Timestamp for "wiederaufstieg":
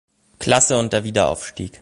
1.03-1.79